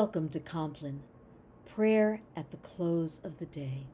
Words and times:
Welcome 0.00 0.28
to 0.28 0.38
Compline, 0.38 1.02
prayer 1.66 2.20
at 2.36 2.52
the 2.52 2.56
close 2.58 3.20
of 3.24 3.38
the 3.38 3.46
day. 3.46 3.88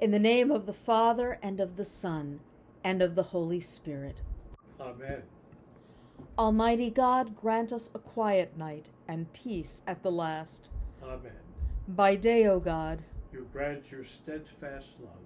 In 0.00 0.10
the 0.10 0.18
name 0.18 0.50
of 0.50 0.66
the 0.66 0.72
Father, 0.72 1.38
and 1.40 1.60
of 1.60 1.76
the 1.76 1.84
Son, 1.84 2.40
and 2.82 3.00
of 3.00 3.14
the 3.14 3.22
Holy 3.22 3.60
Spirit. 3.60 4.20
Amen. 4.80 5.22
Almighty 6.36 6.90
God, 6.90 7.36
grant 7.36 7.72
us 7.72 7.88
a 7.94 8.00
quiet 8.00 8.58
night 8.58 8.88
and 9.06 9.32
peace 9.32 9.82
at 9.86 10.02
the 10.02 10.10
last. 10.10 10.70
Amen. 11.04 11.44
By 11.86 12.16
day, 12.16 12.44
O 12.48 12.58
God, 12.58 13.04
You 13.32 13.46
grant 13.52 13.92
your 13.92 14.04
steadfast 14.04 14.88
love, 15.00 15.22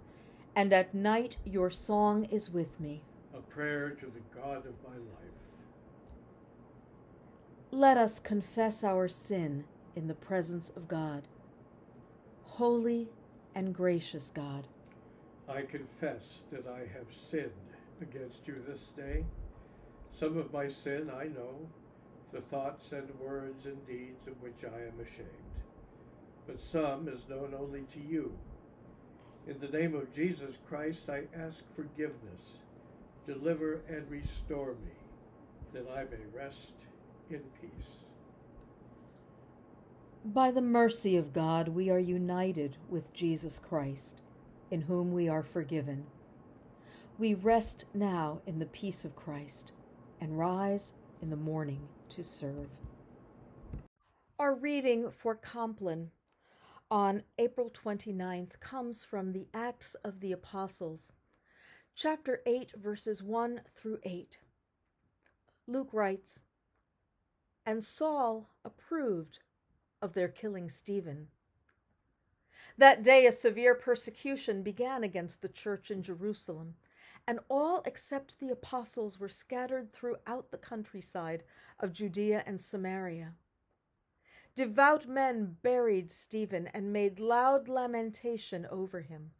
and 0.54 0.74
at 0.74 0.92
night 0.92 1.38
your 1.46 1.70
song 1.70 2.24
is 2.24 2.50
with 2.50 2.78
me. 2.78 3.00
a 3.34 3.40
prayer 3.40 3.92
to 3.92 4.06
the 4.08 4.38
God 4.38 4.66
of 4.66 4.74
my 4.86 4.96
life. 4.96 5.38
Let 7.70 7.98
us 7.98 8.18
confess 8.18 8.82
our 8.82 9.08
sin 9.08 9.64
in 9.94 10.08
the 10.08 10.14
presence 10.14 10.70
of 10.74 10.88
God. 10.88 11.28
Holy 12.44 13.08
and 13.54 13.74
gracious 13.74 14.30
God, 14.30 14.66
I 15.46 15.62
confess 15.62 16.38
that 16.50 16.66
I 16.66 16.80
have 16.96 17.08
sinned 17.30 17.52
against 18.00 18.48
you 18.48 18.62
this 18.66 18.88
day. 18.96 19.26
Some 20.18 20.38
of 20.38 20.50
my 20.50 20.70
sin 20.70 21.10
I 21.14 21.24
know, 21.24 21.68
the 22.32 22.40
thoughts 22.40 22.90
and 22.92 23.10
words 23.20 23.66
and 23.66 23.86
deeds 23.86 24.26
of 24.26 24.40
which 24.40 24.64
I 24.64 24.86
am 24.86 24.98
ashamed, 25.00 25.28
but 26.46 26.62
some 26.62 27.06
is 27.06 27.28
known 27.28 27.54
only 27.56 27.82
to 27.92 28.00
you. 28.00 28.32
In 29.46 29.60
the 29.60 29.68
name 29.68 29.94
of 29.94 30.14
Jesus 30.14 30.56
Christ, 30.66 31.10
I 31.10 31.24
ask 31.38 31.64
forgiveness. 31.76 32.62
Deliver 33.26 33.82
and 33.88 34.10
restore 34.10 34.72
me, 34.72 34.96
that 35.74 35.86
I 35.90 36.04
may 36.04 36.24
rest 36.34 36.72
in 37.30 37.42
peace. 37.60 37.98
by 40.24 40.50
the 40.50 40.60
mercy 40.60 41.16
of 41.16 41.32
God, 41.32 41.68
we 41.68 41.88
are 41.88 41.98
united 41.98 42.76
with 42.88 43.14
Jesus 43.14 43.58
Christ, 43.58 44.20
in 44.70 44.82
whom 44.82 45.12
we 45.12 45.28
are 45.28 45.42
forgiven. 45.42 46.06
We 47.18 47.32
rest 47.34 47.86
now 47.94 48.42
in 48.46 48.58
the 48.58 48.66
peace 48.66 49.04
of 49.04 49.16
Christ 49.16 49.72
and 50.20 50.38
rise 50.38 50.92
in 51.22 51.30
the 51.30 51.36
morning 51.36 51.88
to 52.10 52.22
serve. 52.22 52.72
Our 54.38 54.54
reading 54.54 55.10
for 55.10 55.34
Compline 55.34 56.10
on 56.90 57.22
April 57.38 57.70
29th 57.70 58.60
comes 58.60 59.04
from 59.04 59.32
the 59.32 59.48
Acts 59.54 59.94
of 60.04 60.20
the 60.20 60.32
Apostles, 60.32 61.12
chapter 61.94 62.42
8, 62.44 62.72
verses 62.76 63.22
1 63.22 63.62
through 63.74 63.98
8. 64.02 64.40
Luke 65.66 65.90
writes, 65.92 66.42
And 67.68 67.84
Saul 67.84 68.48
approved 68.64 69.40
of 70.00 70.14
their 70.14 70.28
killing 70.28 70.70
Stephen. 70.70 71.28
That 72.78 73.02
day, 73.02 73.26
a 73.26 73.30
severe 73.30 73.74
persecution 73.74 74.62
began 74.62 75.04
against 75.04 75.42
the 75.42 75.50
church 75.50 75.90
in 75.90 76.02
Jerusalem, 76.02 76.76
and 77.26 77.40
all 77.50 77.82
except 77.84 78.40
the 78.40 78.48
apostles 78.48 79.20
were 79.20 79.28
scattered 79.28 79.92
throughout 79.92 80.50
the 80.50 80.56
countryside 80.56 81.42
of 81.78 81.92
Judea 81.92 82.42
and 82.46 82.58
Samaria. 82.58 83.34
Devout 84.54 85.06
men 85.06 85.58
buried 85.62 86.10
Stephen 86.10 86.68
and 86.68 86.90
made 86.90 87.20
loud 87.20 87.68
lamentation 87.68 88.66
over 88.70 89.02
him. 89.02 89.32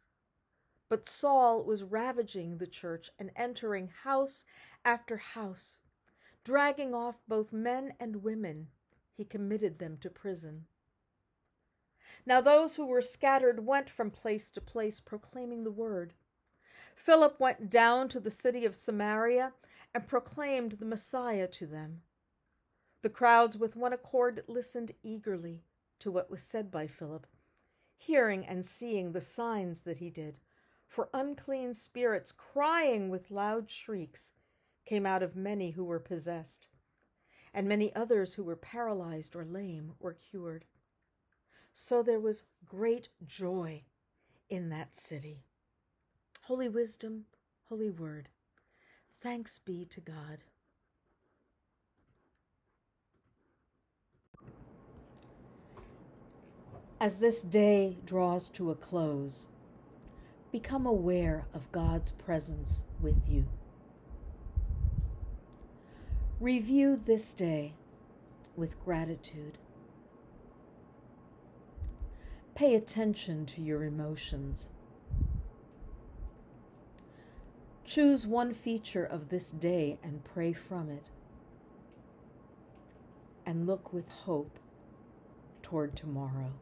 But 0.87 1.07
Saul 1.07 1.63
was 1.63 1.81
ravaging 1.81 2.59
the 2.59 2.67
church 2.67 3.09
and 3.17 3.31
entering 3.35 3.89
house 4.03 4.45
after 4.85 5.17
house, 5.17 5.79
dragging 6.49 6.95
off 6.95 7.19
both 7.27 7.53
men 7.53 7.93
and 7.99 8.23
women 8.23 8.65
he 9.13 9.23
committed 9.23 9.77
them 9.77 9.95
to 10.01 10.09
prison. 10.09 10.65
Now 12.25 12.41
those 12.41 12.75
who 12.75 12.87
were 12.87 13.03
scattered 13.03 13.67
went 13.67 13.87
from 13.87 14.09
place 14.09 14.49
to 14.51 14.59
place 14.59 14.99
proclaiming 14.99 15.63
the 15.63 15.69
word. 15.69 16.13
Philip 16.95 17.39
went 17.39 17.69
down 17.69 18.09
to 18.09 18.19
the 18.19 18.31
city 18.31 18.65
of 18.65 18.73
Samaria 18.73 19.53
and 19.93 20.07
proclaimed 20.07 20.71
the 20.71 20.87
Messiah 20.87 21.47
to 21.49 21.67
them. 21.67 22.01
The 23.03 23.11
crowds 23.11 23.55
with 23.55 23.75
one 23.75 23.93
accord 23.93 24.43
listened 24.47 24.93
eagerly 25.03 25.61
to 25.99 26.09
what 26.09 26.31
was 26.31 26.41
said 26.41 26.71
by 26.71 26.87
Philip, 26.87 27.27
hearing 27.95 28.43
and 28.43 28.65
seeing 28.65 29.11
the 29.11 29.21
signs 29.21 29.81
that 29.81 29.99
he 29.99 30.09
did. 30.09 30.39
For 30.87 31.09
unclean 31.13 31.75
spirits, 31.75 32.31
crying 32.31 33.09
with 33.09 33.29
loud 33.29 33.69
shrieks, 33.69 34.33
came 34.89 35.05
out 35.05 35.21
of 35.21 35.35
many 35.35 35.71
who 35.71 35.85
were 35.85 35.99
possessed 35.99 36.67
and 37.53 37.67
many 37.67 37.95
others 37.95 38.33
who 38.33 38.43
were 38.43 38.55
paralyzed 38.55 39.35
or 39.35 39.45
lame 39.45 39.93
were 39.99 40.13
cured. 40.13 40.65
So 41.71 42.01
there 42.01 42.19
was 42.19 42.45
great 42.65 43.09
joy 43.23 43.83
in 44.49 44.69
that 44.69 44.95
city. 44.95 45.43
Holy 46.43 46.67
wisdom, 46.67 47.25
holy 47.65 47.91
word, 47.91 48.29
thanks 49.21 49.59
be 49.59 49.85
to 49.85 50.01
God. 50.01 50.39
As 56.99 57.19
this 57.19 57.43
day 57.43 57.97
draws 58.05 58.49
to 58.49 58.71
a 58.71 58.75
close, 58.75 59.49
become 60.51 60.87
aware 60.87 61.45
of 61.53 61.71
God's 61.71 62.11
presence 62.11 62.83
with 62.99 63.29
you. 63.29 63.45
Review 66.39 66.95
this 66.95 67.33
day 67.33 67.73
with 68.55 68.81
gratitude. 68.85 69.57
Pay 72.55 72.75
attention 72.75 73.45
to 73.47 73.61
your 73.61 73.83
emotions. 73.83 74.69
Choose 77.83 78.25
one 78.25 78.53
feature 78.53 79.03
of 79.03 79.27
this 79.27 79.51
day 79.51 79.97
and 80.01 80.23
pray 80.23 80.53
from 80.53 80.89
it. 80.89 81.09
And 83.45 83.67
look 83.67 83.91
with 83.91 84.07
hope 84.07 84.59
toward 85.61 85.93
tomorrow. 85.93 86.53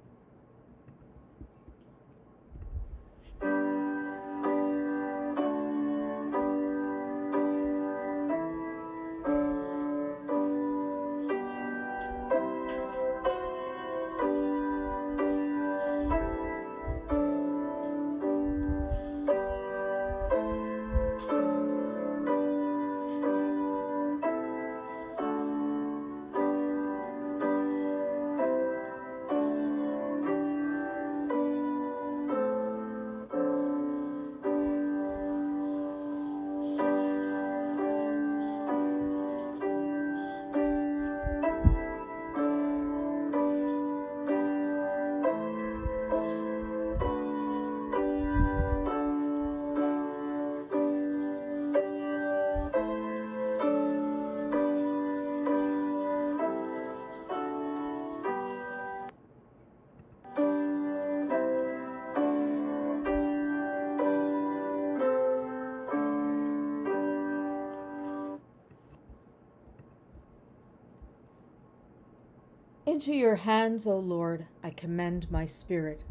Into 72.97 73.13
your 73.13 73.35
hands, 73.35 73.85
O 73.85 73.99
Lord, 73.99 74.47
I 74.63 74.71
commend 74.71 75.29
my 75.29 75.45
spirit. 75.45 76.03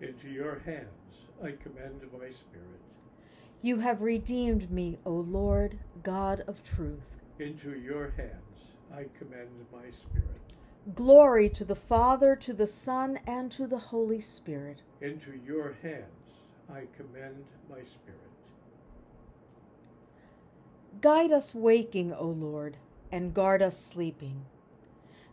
Into 0.00 0.28
your 0.28 0.60
hands 0.64 1.26
I 1.42 1.50
commend 1.60 2.02
my 2.12 2.30
spirit. 2.30 2.80
You 3.60 3.80
have 3.80 4.02
redeemed 4.02 4.70
me, 4.70 5.00
O 5.04 5.10
Lord, 5.10 5.80
God 6.04 6.44
of 6.46 6.62
truth. 6.62 7.16
Into 7.40 7.76
your 7.76 8.14
hands 8.16 8.76
I 8.94 9.06
commend 9.18 9.50
my 9.72 9.90
spirit. 9.90 10.40
Glory 10.94 11.48
to 11.48 11.64
the 11.64 11.74
Father, 11.74 12.36
to 12.36 12.52
the 12.52 12.68
Son, 12.68 13.18
and 13.26 13.50
to 13.50 13.66
the 13.66 13.90
Holy 13.90 14.20
Spirit. 14.20 14.82
Into 15.00 15.32
your 15.44 15.76
hands 15.82 16.38
I 16.70 16.82
commend 16.96 17.46
my 17.68 17.78
spirit. 17.78 18.30
Guide 21.00 21.32
us 21.32 21.52
waking, 21.52 22.12
O 22.12 22.28
Lord, 22.28 22.76
and 23.10 23.34
guard 23.34 23.60
us 23.60 23.76
sleeping. 23.76 24.44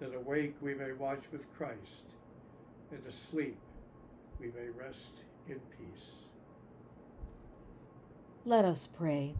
that 0.00 0.14
awake 0.14 0.54
we 0.60 0.74
may 0.74 0.92
watch 0.92 1.24
with 1.32 1.52
Christ, 1.56 2.04
and 2.90 3.00
asleep 3.06 3.58
we 4.40 4.46
may 4.46 4.68
rest 4.76 5.22
in 5.48 5.60
peace. 5.76 6.04
Let 8.44 8.64
us 8.64 8.86
pray. 8.86 9.34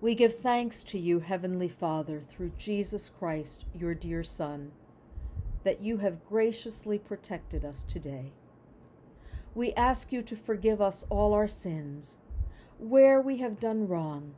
We 0.00 0.14
give 0.14 0.34
thanks 0.34 0.82
to 0.84 0.98
you, 0.98 1.20
Heavenly 1.20 1.68
Father, 1.68 2.20
through 2.20 2.52
Jesus 2.58 3.08
Christ, 3.08 3.64
your 3.74 3.94
dear 3.94 4.22
Son, 4.22 4.72
that 5.64 5.80
you 5.80 5.98
have 5.98 6.26
graciously 6.26 6.98
protected 6.98 7.64
us 7.64 7.82
today. 7.82 8.32
We 9.54 9.72
ask 9.72 10.12
you 10.12 10.22
to 10.22 10.36
forgive 10.36 10.82
us 10.82 11.06
all 11.08 11.32
our 11.32 11.48
sins, 11.48 12.18
where 12.78 13.20
we 13.20 13.38
have 13.38 13.58
done 13.58 13.88
wrong, 13.88 14.34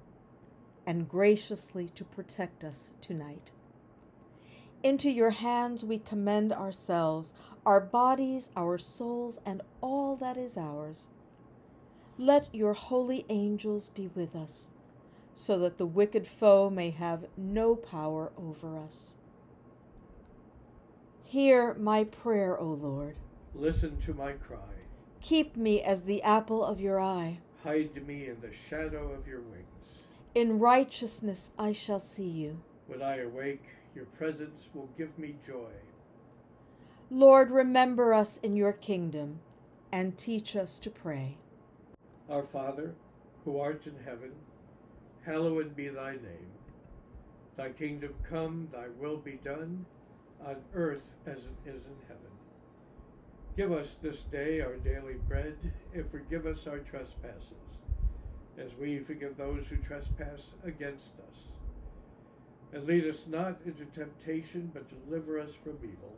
and 0.86 1.08
graciously 1.08 1.88
to 1.96 2.04
protect 2.04 2.62
us 2.62 2.92
tonight. 3.00 3.50
Into 4.82 5.10
your 5.10 5.30
hands 5.30 5.84
we 5.84 5.98
commend 5.98 6.52
ourselves, 6.52 7.32
our 7.66 7.80
bodies, 7.80 8.50
our 8.56 8.78
souls, 8.78 9.40
and 9.44 9.60
all 9.80 10.16
that 10.16 10.36
is 10.36 10.56
ours. 10.56 11.08
Let 12.16 12.52
your 12.54 12.74
holy 12.74 13.24
angels 13.28 13.88
be 13.88 14.10
with 14.14 14.34
us, 14.36 14.68
so 15.34 15.58
that 15.58 15.78
the 15.78 15.86
wicked 15.86 16.26
foe 16.26 16.70
may 16.70 16.90
have 16.90 17.26
no 17.36 17.74
power 17.74 18.32
over 18.36 18.78
us. 18.78 19.16
Hear 21.24 21.74
my 21.74 22.04
prayer, 22.04 22.58
O 22.58 22.66
Lord. 22.66 23.16
Listen 23.54 23.98
to 24.06 24.14
my 24.14 24.32
cry. 24.32 24.58
Keep 25.20 25.56
me 25.56 25.82
as 25.82 26.04
the 26.04 26.22
apple 26.22 26.64
of 26.64 26.80
your 26.80 27.00
eye. 27.00 27.38
Hide 27.64 28.06
me 28.06 28.28
in 28.28 28.40
the 28.40 28.52
shadow 28.68 29.12
of 29.12 29.26
your 29.26 29.40
wings. 29.40 29.66
In 30.34 30.58
righteousness 30.58 31.50
I 31.58 31.72
shall 31.72 32.00
see 32.00 32.28
you. 32.28 32.60
When 32.86 33.02
I 33.02 33.18
awake, 33.18 33.64
your 33.98 34.06
presence 34.06 34.68
will 34.74 34.88
give 34.96 35.18
me 35.18 35.34
joy. 35.44 35.72
Lord, 37.10 37.50
remember 37.50 38.14
us 38.14 38.36
in 38.38 38.54
your 38.54 38.72
kingdom 38.72 39.40
and 39.90 40.16
teach 40.16 40.54
us 40.54 40.78
to 40.78 40.88
pray. 40.88 41.36
Our 42.30 42.44
Father, 42.44 42.94
who 43.44 43.58
art 43.58 43.88
in 43.88 43.96
heaven, 44.04 44.30
hallowed 45.26 45.74
be 45.74 45.88
thy 45.88 46.12
name. 46.12 46.52
Thy 47.56 47.70
kingdom 47.70 48.14
come, 48.30 48.68
thy 48.72 48.86
will 49.00 49.16
be 49.16 49.40
done, 49.42 49.84
on 50.46 50.58
earth 50.74 51.10
as 51.26 51.38
it 51.38 51.58
is 51.66 51.82
in 51.82 51.98
heaven. 52.06 52.30
Give 53.56 53.72
us 53.72 53.96
this 54.00 54.22
day 54.22 54.60
our 54.60 54.76
daily 54.76 55.16
bread, 55.26 55.56
and 55.92 56.08
forgive 56.08 56.46
us 56.46 56.68
our 56.68 56.78
trespasses, 56.78 57.80
as 58.56 58.70
we 58.80 59.00
forgive 59.00 59.36
those 59.36 59.66
who 59.66 59.76
trespass 59.78 60.52
against 60.64 61.14
us. 61.18 61.57
And 62.72 62.86
lead 62.86 63.06
us 63.06 63.26
not 63.26 63.58
into 63.64 63.84
temptation, 63.86 64.70
but 64.74 64.84
deliver 65.06 65.40
us 65.40 65.52
from 65.62 65.78
evil. 65.82 66.16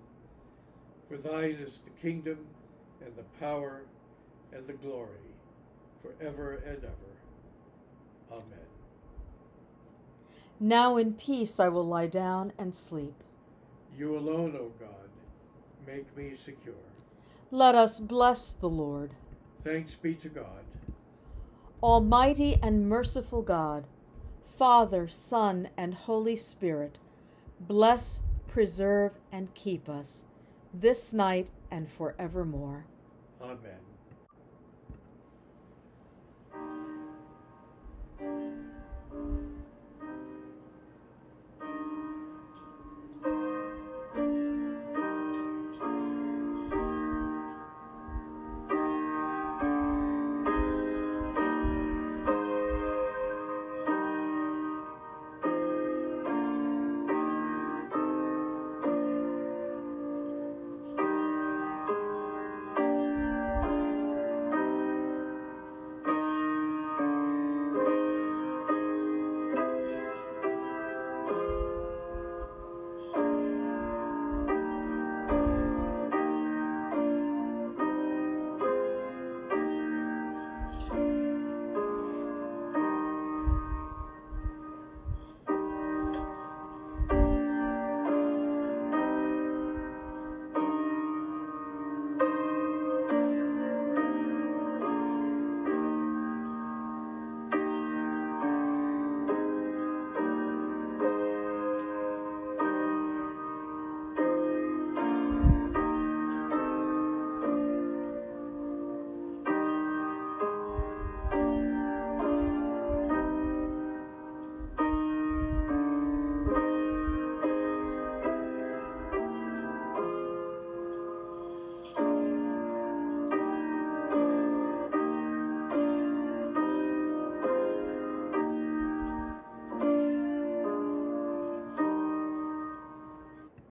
For 1.09 1.17
thine 1.17 1.59
is 1.61 1.79
the 1.85 1.91
kingdom, 2.03 2.39
and 3.05 3.15
the 3.17 3.25
power, 3.39 3.83
and 4.53 4.67
the 4.67 4.73
glory, 4.75 5.09
forever 6.03 6.63
and 6.67 6.79
ever. 6.79 7.11
Amen. 8.33 8.67
Now 10.59 10.97
in 10.97 11.15
peace 11.15 11.59
I 11.59 11.69
will 11.69 11.87
lie 11.87 12.07
down 12.07 12.53
and 12.59 12.75
sleep. 12.75 13.15
You 13.97 14.17
alone, 14.17 14.57
O 14.57 14.73
God, 14.79 15.09
make 15.87 16.17
me 16.17 16.35
secure. 16.37 16.75
Let 17.51 17.75
us 17.75 17.99
bless 17.99 18.53
the 18.53 18.69
Lord. 18.69 19.11
Thanks 19.65 19.95
be 19.95 20.15
to 20.17 20.29
God. 20.29 20.65
Almighty 21.83 22.57
and 22.63 22.89
merciful 22.89 23.43
God, 23.43 23.87
Father, 24.61 25.09
Son, 25.09 25.71
and 25.75 25.95
Holy 25.95 26.37
Spirit, 26.37 26.99
bless, 27.59 28.21
preserve, 28.47 29.17
and 29.33 29.55
keep 29.55 29.89
us 29.89 30.27
this 30.75 31.15
night 31.15 31.51
and 31.71 31.89
forevermore. 31.89 32.85
Amen. 33.41 33.90